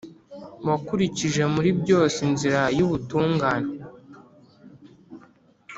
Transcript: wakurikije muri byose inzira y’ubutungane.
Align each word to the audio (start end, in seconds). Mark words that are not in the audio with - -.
wakurikije 0.67 1.41
muri 1.53 1.69
byose 1.81 2.17
inzira 2.27 2.61
y’ubutungane. 2.77 3.73